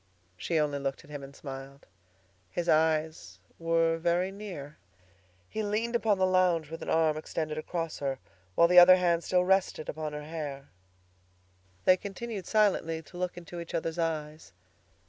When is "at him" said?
1.03-1.21